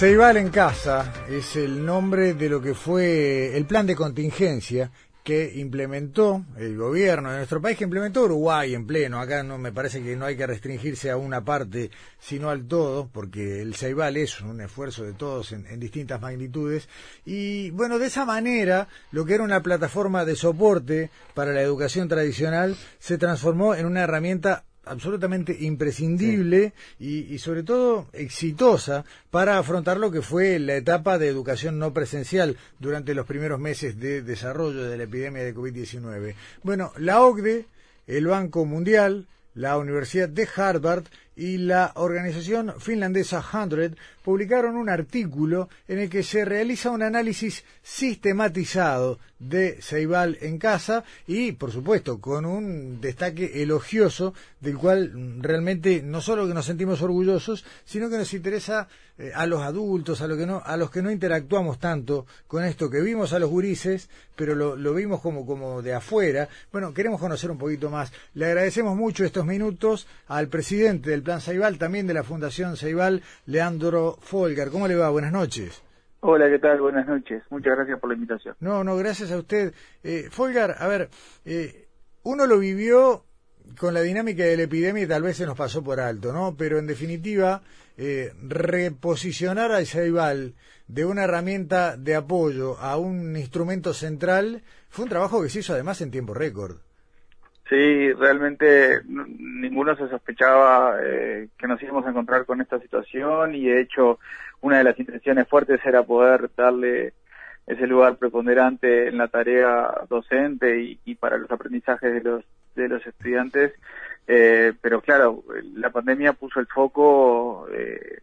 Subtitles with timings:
[0.00, 4.90] Ceibal en casa es el nombre de lo que fue el plan de contingencia
[5.22, 9.20] que implementó el gobierno de nuestro país, que implementó Uruguay en pleno.
[9.20, 13.10] Acá no me parece que no hay que restringirse a una parte, sino al todo,
[13.12, 16.88] porque el Ceibal es un esfuerzo de todos en, en, distintas magnitudes.
[17.26, 22.08] Y bueno, de esa manera, lo que era una plataforma de soporte para la educación
[22.08, 27.26] tradicional se transformó en una herramienta absolutamente imprescindible sí.
[27.28, 31.94] y, y, sobre todo exitosa para afrontar lo que fue la etapa de educación no
[31.94, 36.34] presencial durante los primeros meses de desarrollo de la epidemia de COVID-19.
[36.62, 37.66] Bueno, la OCDE,
[38.06, 41.04] el Banco Mundial, la Universidad de Harvard
[41.40, 47.64] y la organización finlandesa Hundred publicaron un artículo en el que se realiza un análisis
[47.82, 56.02] sistematizado de Ceibal en casa y, por supuesto, con un destaque elogioso del cual realmente
[56.02, 58.86] no solo que nos sentimos orgullosos, sino que nos interesa
[59.18, 62.64] eh, a los adultos, a, lo que no, a los que no interactuamos tanto con
[62.64, 66.48] esto, que vimos a los gurises, pero lo, lo vimos como, como de afuera.
[66.70, 68.12] Bueno, queremos conocer un poquito más.
[68.34, 73.22] Le agradecemos mucho estos minutos al presidente del Plan Ceibal, también de la Fundación Ceibal,
[73.46, 74.70] Leandro Folgar.
[74.70, 75.10] ¿Cómo le va?
[75.10, 75.80] Buenas noches.
[76.18, 76.80] Hola, ¿qué tal?
[76.80, 77.44] Buenas noches.
[77.50, 78.56] Muchas gracias por la invitación.
[78.58, 79.72] No, no, gracias a usted.
[80.02, 81.08] Eh, Folgar, a ver,
[81.44, 81.86] eh,
[82.24, 83.22] uno lo vivió
[83.78, 86.56] con la dinámica de la epidemia y tal vez se nos pasó por alto, ¿no?
[86.58, 87.62] Pero en definitiva,
[87.96, 90.54] eh, reposicionar al Ceibal
[90.88, 95.74] de una herramienta de apoyo a un instrumento central fue un trabajo que se hizo
[95.74, 96.78] además en tiempo récord.
[97.70, 103.68] Sí, realmente ninguno se sospechaba eh, que nos íbamos a encontrar con esta situación y
[103.68, 104.18] de hecho
[104.60, 107.12] una de las intenciones fuertes era poder darle
[107.68, 112.88] ese lugar preponderante en la tarea docente y, y para los aprendizajes de los de
[112.88, 113.72] los estudiantes,
[114.26, 115.42] eh, pero claro,
[115.74, 118.20] la pandemia puso el foco, eh,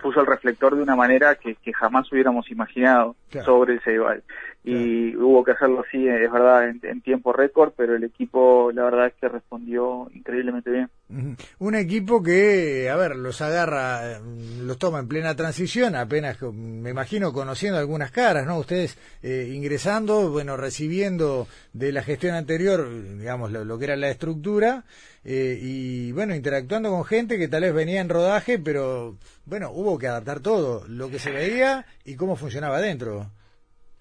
[0.00, 3.46] puso el reflector de una manera que, que jamás hubiéramos imaginado claro.
[3.46, 4.22] sobre el Ceibal.
[4.68, 5.28] Y claro.
[5.28, 9.06] hubo que hacerlo así, es verdad, en, en tiempo récord, pero el equipo, la verdad
[9.06, 10.90] es que respondió increíblemente bien.
[11.60, 14.18] Un equipo que, a ver, los agarra,
[14.64, 18.58] los toma en plena transición, apenas, me imagino, conociendo algunas caras, ¿no?
[18.58, 24.08] Ustedes eh, ingresando, bueno, recibiendo de la gestión anterior, digamos, lo, lo que era la
[24.08, 24.82] estructura,
[25.24, 29.96] eh, y bueno, interactuando con gente que tal vez venía en rodaje, pero bueno, hubo
[29.96, 33.30] que adaptar todo, lo que se veía y cómo funcionaba adentro.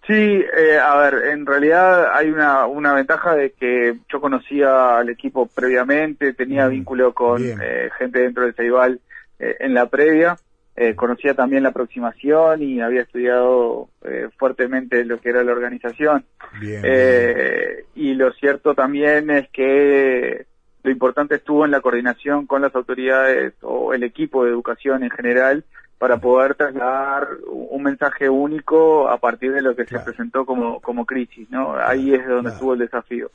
[0.07, 5.09] Sí, eh, a ver, en realidad hay una, una ventaja de que yo conocía al
[5.09, 8.99] equipo previamente, tenía mm, vínculo con eh, gente dentro del Ceibal
[9.39, 10.37] eh, en la previa,
[10.75, 16.23] eh, conocía también la aproximación y había estudiado eh, fuertemente lo que era la organización.
[16.59, 17.85] Bien, bien.
[17.95, 20.45] Y lo cierto también es que
[20.83, 25.09] lo importante estuvo en la coordinación con las autoridades o el equipo de educación en
[25.09, 25.63] general
[25.97, 30.03] para poder trasladar un mensaje único a partir de lo que claro.
[30.03, 31.75] se presentó como, como crisis, ¿no?
[31.77, 32.55] Ahí es donde claro.
[32.55, 33.31] estuvo el desafío.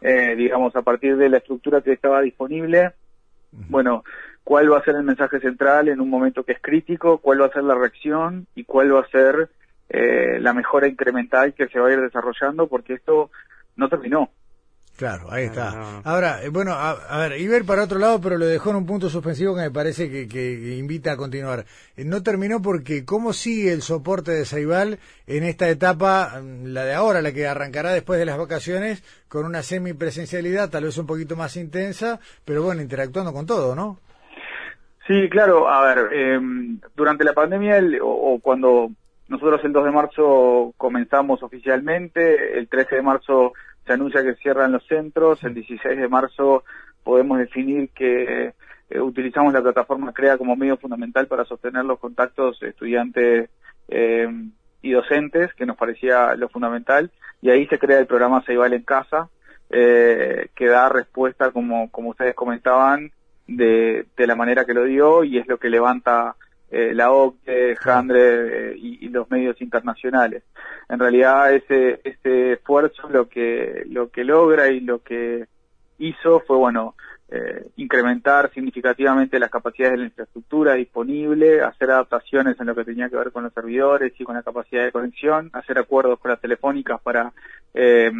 [0.00, 2.92] Eh, digamos, a partir de la estructura que estaba disponible,
[3.52, 3.64] uh -huh.
[3.68, 4.04] bueno,
[4.44, 7.46] cuál va a ser el mensaje central en un momento que es crítico, cuál va
[7.46, 9.48] a ser la reacción y cuál va a ser
[9.88, 13.30] eh, la mejora incremental que se va a ir desarrollando, porque esto
[13.76, 14.30] no terminó.
[15.02, 15.72] Claro, ahí está.
[15.72, 16.02] No.
[16.04, 18.86] Ahora, eh, bueno, a, a, ver, Iber para otro lado, pero lo dejó en un
[18.86, 21.64] punto suspensivo que me parece que, que invita a continuar.
[21.96, 26.84] Eh, no terminó porque cómo sigue el soporte de Ceibal en esta etapa, mm, la
[26.84, 31.08] de ahora, la que arrancará después de las vacaciones, con una semipresencialidad tal vez un
[31.08, 33.98] poquito más intensa, pero bueno, interactuando con todo, ¿no?
[35.08, 35.68] Sí, claro.
[35.68, 36.40] A ver, eh,
[36.94, 38.88] durante la pandemia el, o, o cuando
[39.26, 43.52] nosotros el 2 de marzo comenzamos oficialmente, el 13 de marzo
[43.86, 46.64] se anuncia que cierran los centros, el 16 de marzo
[47.02, 48.52] podemos definir que
[48.90, 53.50] eh, utilizamos la plataforma CREA como medio fundamental para sostener los contactos estudiantes
[53.88, 54.28] eh,
[54.82, 57.10] y docentes, que nos parecía lo fundamental,
[57.40, 59.28] y ahí se crea el programa Ceibal en Casa,
[59.70, 63.10] eh, que da respuesta, como, como ustedes comentaban,
[63.46, 66.36] de, de la manera que lo dio, y es lo que levanta
[66.72, 70.42] eh, la OCDE, Handre eh, y, y, los medios internacionales.
[70.88, 75.44] En realidad ese, ese esfuerzo lo que, lo que logra y lo que
[75.98, 76.94] hizo fue, bueno,
[77.28, 83.10] eh, incrementar significativamente las capacidades de la infraestructura disponible, hacer adaptaciones en lo que tenía
[83.10, 86.40] que ver con los servidores y con la capacidad de conexión, hacer acuerdos con las
[86.40, 87.32] telefónicas para
[87.74, 88.10] eh,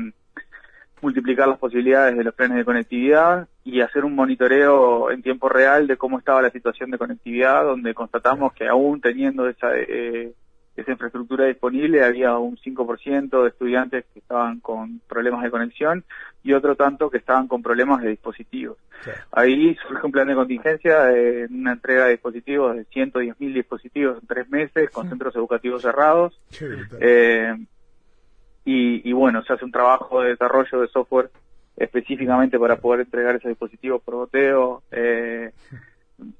[1.02, 5.86] multiplicar las posibilidades de los planes de conectividad y hacer un monitoreo en tiempo real
[5.86, 10.32] de cómo estaba la situación de conectividad, donde constatamos que aún teniendo esa, eh,
[10.76, 16.04] esa infraestructura disponible había un 5% de estudiantes que estaban con problemas de conexión
[16.44, 18.78] y otro tanto que estaban con problemas de dispositivos.
[19.32, 24.26] Ahí surge un plan de contingencia de una entrega de dispositivos de 110.000 dispositivos en
[24.26, 26.40] tres meses con centros educativos cerrados.
[27.00, 27.54] Eh,
[28.64, 31.30] y, y bueno, se hace un trabajo de desarrollo de software
[31.76, 34.82] específicamente para poder entregar esos dispositivos por boteo.
[34.90, 35.52] Eh,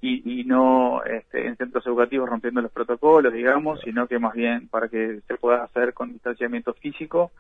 [0.01, 4.69] y, y no este, en centros educativos rompiendo los protocolos, digamos, sino que más bien
[4.69, 7.33] para que se pueda hacer con distanciamiento físico.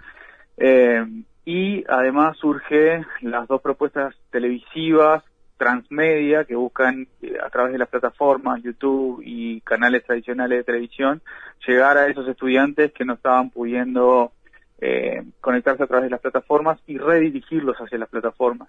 [0.56, 1.04] Eh,
[1.44, 5.24] y además surge las dos propuestas televisivas
[5.56, 11.22] transmedia que buscan eh, a través de las plataformas YouTube y canales tradicionales de televisión
[11.66, 14.32] llegar a esos estudiantes que no estaban pudiendo
[14.84, 18.68] eh, conectarse a través de las plataformas y redirigirlos hacia las plataformas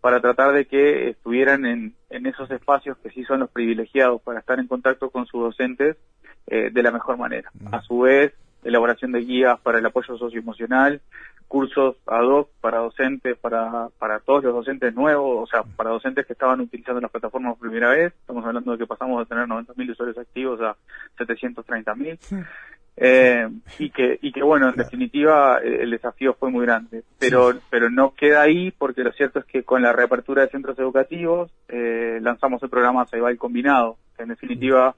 [0.00, 4.40] para tratar de que estuvieran en, en esos espacios que sí son los privilegiados para
[4.40, 5.98] estar en contacto con sus docentes
[6.46, 7.52] eh, de la mejor manera.
[7.72, 8.32] A su vez,
[8.64, 11.02] elaboración de guías para el apoyo socioemocional,
[11.46, 16.24] cursos ad hoc para docentes, para, para todos los docentes nuevos, o sea, para docentes
[16.24, 18.14] que estaban utilizando las plataformas por primera vez.
[18.18, 20.74] Estamos hablando de que pasamos de tener 90.000 usuarios activos a
[21.18, 22.46] 730.000.
[23.02, 23.48] Eh,
[23.78, 27.02] y que y que bueno en definitiva eh, el desafío fue muy grande.
[27.18, 30.78] Pero pero no queda ahí porque lo cierto es que con la reapertura de centros
[30.78, 34.94] educativos eh, lanzamos el programa Ceibal combinado en definitiva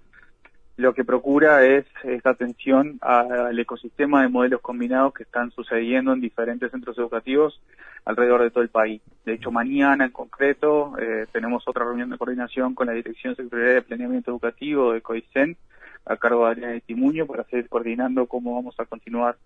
[0.77, 6.21] lo que procura es esta atención al ecosistema de modelos combinados que están sucediendo en
[6.21, 7.61] diferentes centros educativos
[8.05, 9.01] alrededor de todo el país.
[9.25, 13.75] De hecho, mañana en concreto eh, tenemos otra reunión de coordinación con la Dirección Secretaría
[13.75, 15.57] de Planeamiento Educativo de COICEN
[16.05, 19.37] a cargo de Adriana Timuño para seguir coordinando cómo vamos a continuar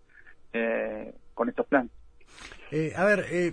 [0.53, 1.91] eh, con estos planes.
[2.71, 3.53] Eh, a ver, eh,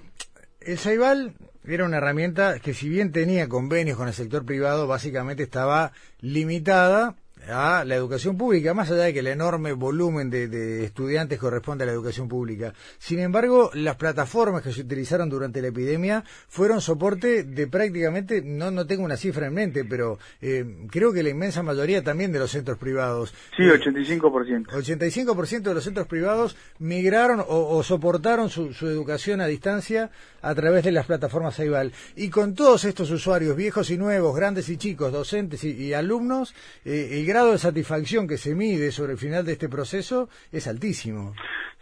[0.61, 1.33] el Ceibal
[1.65, 7.15] era una herramienta que si bien tenía convenios con el sector privado, básicamente estaba limitada
[7.49, 11.87] a la educación pública, más allá de que el enorme volumen de, estudiantes corresponde a
[11.87, 12.73] la educación pública.
[12.97, 18.71] Sin embargo, las plataformas que se utilizaron durante la epidemia fueron soporte de prácticamente, no,
[18.71, 22.39] no tengo una cifra en mente, pero eh, creo que la inmensa mayoría también de
[22.39, 23.33] los centros privados.
[23.55, 24.67] Sí, 85%.
[24.67, 30.11] 85% de los centros privados migraron o, soportaron su, su, educación a distancia
[30.41, 31.91] a través de las plataformas AIVAL.
[32.15, 36.53] Y con todos estos usuarios, viejos y nuevos, grandes y chicos, docentes y, alumnos,
[36.85, 40.67] eh, el grado de satisfacción que se mide sobre el final de este proceso es
[40.67, 41.33] altísimo.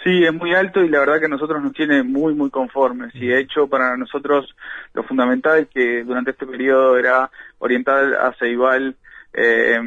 [0.02, 3.14] Sí, es muy alto y la verdad que a nosotros nos tiene muy, muy conformes.
[3.14, 4.56] Y de hecho, para nosotros
[4.94, 8.96] lo fundamental que durante este periodo era orientar a Ceibal
[9.34, 9.78] eh,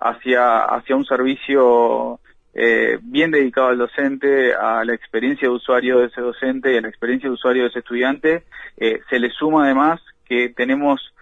[0.00, 2.18] hacia, hacia un servicio
[2.54, 6.80] eh, bien dedicado al docente, a la experiencia de usuario de ese docente y a
[6.80, 8.44] la experiencia de usuario de ese estudiante.
[8.78, 11.12] Eh, se le suma además que tenemos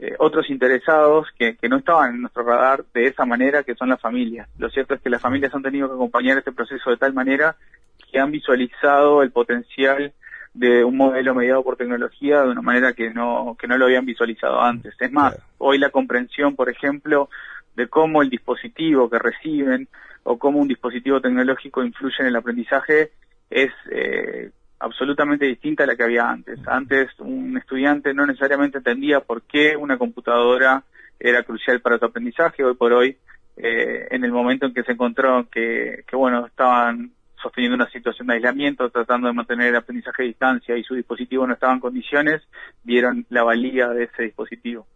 [0.00, 3.88] eh, otros interesados que, que, no estaban en nuestro radar de esa manera, que son
[3.88, 4.48] las familias.
[4.58, 7.56] Lo cierto es que las familias han tenido que acompañar este proceso de tal manera
[8.10, 10.12] que han visualizado el potencial
[10.54, 14.06] de un modelo mediado por tecnología de una manera que no, que no lo habían
[14.06, 14.94] visualizado antes.
[14.98, 17.28] Es más, hoy la comprensión, por ejemplo,
[17.76, 19.88] de cómo el dispositivo que reciben
[20.24, 23.12] o cómo un dispositivo tecnológico influye en el aprendizaje
[23.50, 26.60] es eh, absolutamente distinta a la que había antes.
[26.66, 30.84] Antes un estudiante no necesariamente entendía por qué una computadora
[31.18, 32.64] era crucial para su aprendizaje.
[32.64, 33.16] Hoy por hoy,
[33.56, 38.34] eh, en el momento en que se encontró que, bueno, estaban sosteniendo una situación de
[38.34, 42.42] aislamiento, tratando de mantener el aprendizaje a distancia y su dispositivo no estaba en condiciones,
[42.82, 44.86] vieron la valía de ese dispositivo.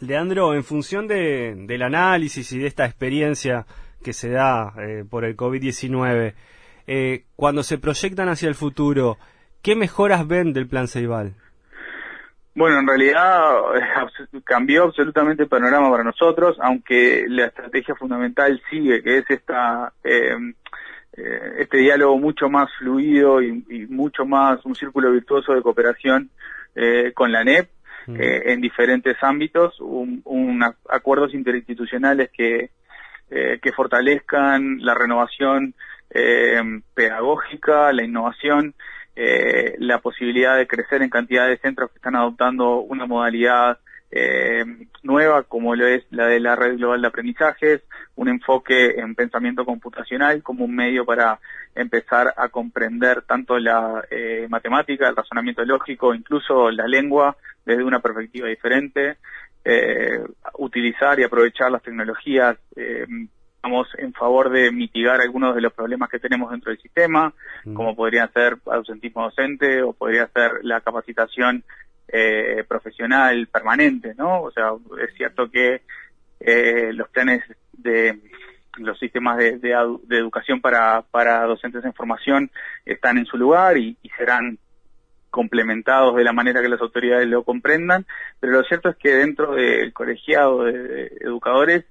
[0.00, 3.64] Leandro, en función de, del análisis y de esta experiencia
[4.02, 6.34] que se da eh, por el COVID-19,
[6.86, 9.16] eh, cuando se proyectan hacia el futuro,
[9.62, 11.34] ¿qué mejoras ven del plan Ceibal?
[12.54, 19.02] Bueno, en realidad eh, cambió absolutamente el panorama para nosotros, aunque la estrategia fundamental sigue,
[19.02, 20.36] que es esta eh,
[21.58, 26.28] este diálogo mucho más fluido y, mucho más un círculo virtuoso de cooperación
[27.14, 27.70] con la NEP
[28.08, 28.16] mm.
[28.18, 32.70] en diferentes ámbitos, un, acuerdos interinstitucionales que
[33.30, 35.74] que fortalezcan la renovación
[36.14, 36.62] eh,
[36.94, 38.74] pedagógica, la innovación,
[39.16, 43.78] eh, la posibilidad de crecer en cantidad de centros que están adoptando una modalidad
[44.16, 44.64] eh,
[45.02, 47.82] nueva como lo es la de la red global de aprendizajes,
[48.14, 51.40] un enfoque en pensamiento computacional como un medio para
[51.74, 57.98] empezar a comprender tanto la eh, matemática, el razonamiento lógico, incluso la lengua desde una
[57.98, 59.16] perspectiva diferente,
[59.64, 60.20] eh,
[60.58, 62.56] utilizar y aprovechar las tecnologías
[63.64, 67.32] estamos en favor de mitigar algunos de los problemas que tenemos dentro del sistema,
[67.64, 67.72] mm.
[67.72, 71.64] como podría ser ausentismo docente o podría ser la capacitación
[72.08, 74.42] eh, profesional permanente, ¿no?
[74.42, 75.80] O sea, es cierto que
[76.40, 77.42] eh, los planes
[77.72, 78.20] de
[78.76, 79.72] los sistemas de, de,
[80.18, 82.50] educación para, para docentes en formación
[82.84, 84.58] están en su lugar y, serán
[85.30, 88.04] complementados de la manera que las autoridades lo comprendan,
[88.38, 91.86] pero lo cierto es que dentro del colegiado de, educadores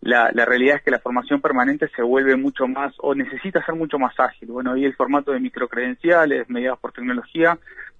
[0.00, 3.74] la, la, realidad es que la formación permanente se vuelve mucho más o necesita ser
[3.74, 4.48] mucho más ágil.
[4.50, 7.58] Bueno, hoy el formato de microcredenciales mediados por tecnología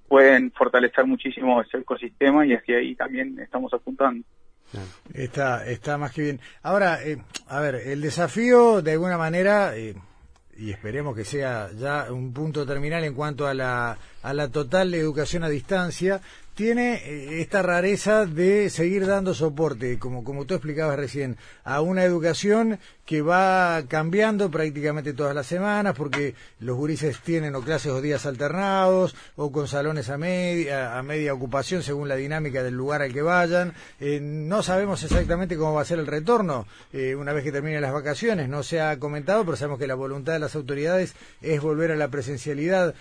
[0.08, 4.24] pueden fortalecer muchísimo ese ecosistema y hacia ahí también estamos apuntando.
[5.14, 6.40] Está, está más que bien.
[6.62, 9.94] Ahora, eh, a ver, el desafío de alguna manera, eh,
[10.56, 14.92] y esperemos que sea ya un punto terminal en cuanto a la, a la total
[14.94, 16.20] educación a distancia,
[16.56, 22.02] tiene eh, esta rareza de seguir dando soporte, como, como tú explicabas recién, a una
[22.02, 28.00] educación que va cambiando prácticamente todas las semanas, porque los gurises tienen o clases o
[28.00, 33.02] días alternados, o con salones a media, a media ocupación según la dinámica del lugar
[33.02, 33.74] al que vayan.
[34.00, 37.82] Eh, no sabemos exactamente cómo va a ser el retorno eh, una vez que terminen
[37.82, 41.60] las vacaciones, no se ha comentado, pero sabemos que la voluntad de las autoridades es
[41.60, 42.94] volver a la presencialidad.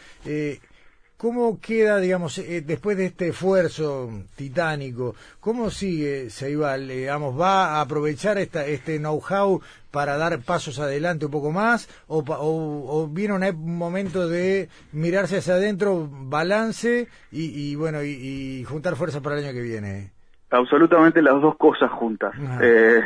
[1.17, 6.91] ¿Cómo queda, digamos, eh, después de este esfuerzo titánico, cómo sigue Ceibal?
[6.91, 11.87] Eh, digamos, ¿Va a aprovechar esta, este know-how para dar pasos adelante un poco más?
[12.07, 19.21] ¿O, o, viene un momento de mirarse hacia adentro, balance y, bueno, y, juntar fuerzas
[19.21, 20.11] para el año que viene?
[20.51, 22.33] Absolutamente las dos cosas juntas.
[22.61, 23.01] Eh,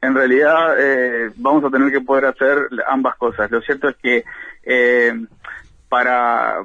[0.00, 0.76] en realidad
[1.36, 2.56] vamos a tener que poder hacer
[2.88, 3.50] ambas cosas.
[3.50, 4.24] Lo cierto es que
[5.90, 6.64] para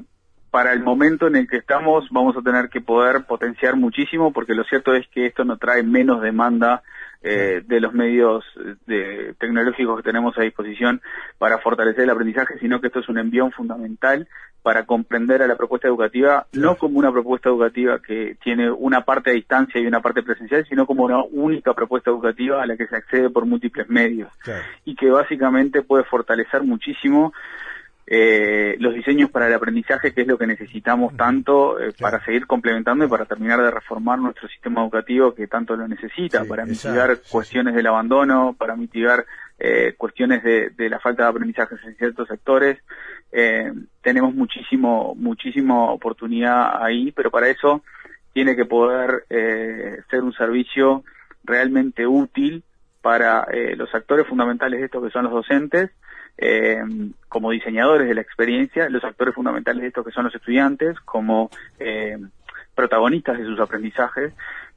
[0.56, 4.54] para el momento en el que estamos vamos a tener que poder potenciar muchísimo porque
[4.54, 6.82] lo cierto es que esto no trae menos demanda
[7.22, 8.46] eh, de los medios
[8.88, 11.02] de, tecnológicos que tenemos a disposición
[11.40, 14.30] para fortalecer el aprendizaje, sino que esto es un envión fundamental
[14.62, 19.32] para comprender a la propuesta educativa, no como una propuesta educativa que tiene una parte
[19.32, 22.88] a distancia y una parte presencial, sino como una única propuesta educativa a la que
[22.88, 24.32] se accede por múltiples medios.
[24.86, 27.34] Y que básicamente puede fortalecer muchísimo
[28.08, 32.46] eh, los diseños para el aprendizaje, que es lo que necesitamos tanto eh, para seguir
[32.46, 37.18] complementando y para terminar de reformar nuestro sistema educativo que tanto lo necesita, para mitigar
[37.32, 39.26] cuestiones del abandono, para mitigar
[39.58, 42.78] eh, cuestiones de, la falta de aprendizaje en ciertos sectores.
[43.32, 47.82] Eh, tenemos muchísimo, muchísima oportunidad ahí, pero para eso
[48.34, 51.04] tiene que poder ser un servicio
[51.44, 52.64] realmente útil
[53.02, 53.48] para
[53.78, 55.90] los actores fundamentales de esto que son los docentes,
[56.38, 56.82] eh,
[57.30, 61.50] como diseñadores de la experiencia, los actores fundamentales de esto que son los estudiantes, como
[61.80, 62.18] eh,
[62.74, 64.34] protagonistas de sus aprendizajes,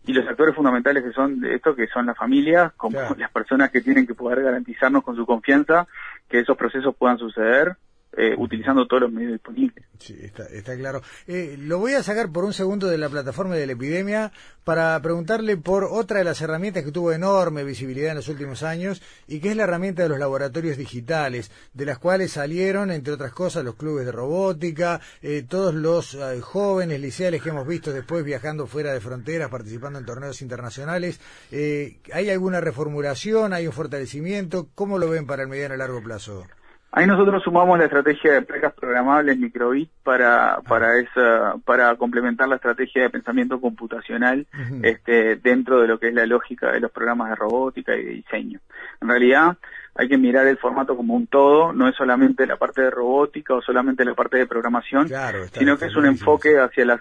[0.07, 3.71] y los actores fundamentales que son de esto que son las familias, como las personas
[3.71, 5.87] que tienen que poder garantizarnos con su confianza
[6.29, 7.77] que esos procesos puedan suceder
[8.21, 9.85] eh, utilizando todos los medios disponibles.
[10.01, 11.03] Sí, está, está claro.
[11.29, 14.33] Eh, lo voy a sacar por un segundo de la plataforma de la epidemia
[14.65, 19.03] para preguntarle por otra de las herramientas que tuvo enorme visibilidad en los últimos años
[19.29, 23.31] y que es la herramienta de los laboratorios digitales, de las cuales salieron, entre otras
[23.31, 28.67] cosas, los clubes de robótica, eh, todos los jóvenes liceales que hemos visto después viajando
[28.67, 31.21] fuera de fronteras, participando en torneos internacionales.
[31.53, 33.53] ¿Hay alguna reformulación?
[33.53, 34.71] ¿Hay un fortalecimiento?
[34.75, 36.49] ¿Cómo lo ven para el mediano y largo plazo?
[36.91, 42.57] Ahí nosotros sumamos la estrategia de placas programables microbit para para esa para complementar la
[42.57, 44.47] estrategia de pensamiento computacional
[44.83, 48.11] este dentro de lo que es la lógica de los programas de robótica y de
[48.13, 48.61] diseño.
[49.03, 49.59] En realidad
[49.95, 53.55] hay que mirar el formato como un todo, no es solamente la parte de robótica
[53.55, 55.11] o solamente la parte de programación,
[55.53, 57.01] sino que es un enfoque hacia las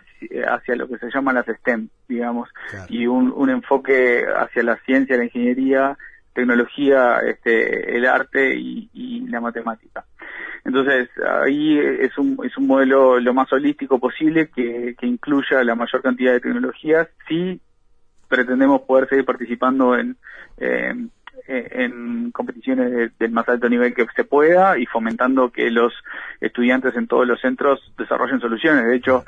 [0.50, 2.50] hacia lo que se llama las STEM, digamos,
[2.90, 5.98] y un, un enfoque hacia la ciencia, la ingeniería
[6.38, 10.06] tecnología, este, el arte y, la matemática.
[10.64, 11.10] Entonces,
[11.44, 16.32] ahí es un, es un modelo lo más holístico posible que, incluya la mayor cantidad
[16.32, 17.10] de tecnologías.
[17.28, 17.60] Si
[18.30, 20.16] pretendemos poder seguir participando en,
[21.48, 25.94] en competiciones del más alto nivel que se pueda y fomentando que los
[26.40, 28.86] estudiantes en todos los centros desarrollen soluciones.
[28.86, 29.26] De hecho,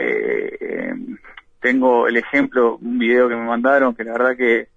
[0.00, 0.94] eh, eh,
[1.60, 4.68] tengo el ejemplo, un video que me mandaron, que la verdad que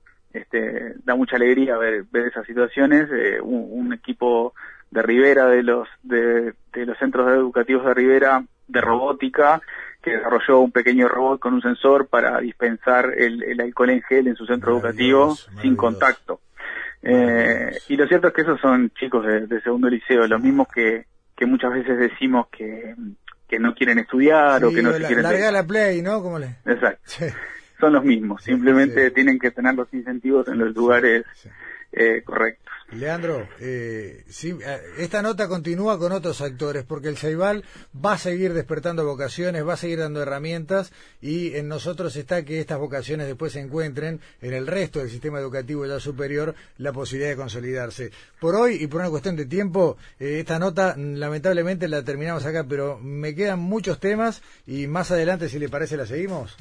[0.42, 3.10] este, da mucha alegría ver, ver esas situaciones.
[3.12, 4.54] Eh, un, equipo
[4.92, 9.62] de Rivera, de los, de, los centros educativos de Rivera, de robótica,
[10.02, 14.36] que desarrolló un pequeño robot con un sensor para dispensar el, alcohol en gel en
[14.36, 16.40] su centro educativo sin contacto.
[17.02, 21.06] Eh, y lo cierto es que esos son chicos de, segundo liceo, los mismos que,
[21.36, 22.96] que muchas veces decimos que,
[23.48, 25.24] que no quieren estudiar o que no se quieren...
[25.24, 26.22] Larga la play, ¿no?
[26.22, 26.58] ¿Cómo le...
[26.66, 27.02] Exacto
[27.80, 31.26] son los mismos, simplemente tienen que tener los incentivos en los lugares
[31.92, 32.70] eh, correctos.
[32.92, 38.18] Leandro, eh, sí, eh, esta nota continúa con otros actores, porque el Ceibal va a
[38.18, 43.28] seguir despertando vocaciones, va a seguir dando herramientas y en nosotros está que estas vocaciones
[43.28, 48.12] después se encuentren en el resto del sistema educativo ya superior la posibilidad de consolidarse.
[48.40, 52.66] Por hoy y por una cuestión de tiempo, eh, esta nota lamentablemente la terminamos acá,
[52.68, 56.58] pero me quedan muchos temas y más adelante, si le parece, la seguimos.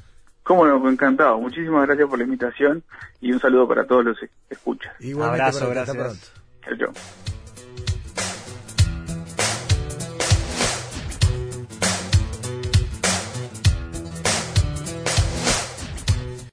[0.49, 1.39] Cómo no, encantado.
[1.39, 2.83] Muchísimas gracias por la invitación
[3.21, 4.93] y un saludo para todos los que escuchan.
[4.99, 5.81] Igualmente, Abrazo, pronto.
[5.81, 6.33] Hasta gracias.
[6.65, 6.79] pronto.
[6.79, 7.38] Chao, chao.